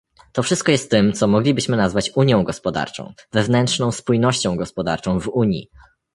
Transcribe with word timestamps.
To 0.31 0.43
wszystko 0.43 0.71
jest 0.71 0.91
tym, 0.91 1.13
co 1.13 1.27
moglibyśmy 1.27 1.77
nazwać 1.77 2.11
unią 2.15 2.43
gospodarczą, 2.43 3.13
wewnętrzną 3.33 3.91
spójnością 3.91 4.55
gospodarczą 4.55 5.19
w 5.19 5.27
Unii 5.27 5.69